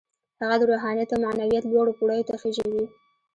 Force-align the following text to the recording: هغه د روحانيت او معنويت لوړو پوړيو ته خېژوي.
هغه 0.41 0.55
د 0.59 0.63
روحانيت 0.71 1.09
او 1.13 1.19
معنويت 1.25 1.63
لوړو 1.67 1.97
پوړيو 1.97 2.27
ته 2.29 2.33
خېژوي. 2.41 2.85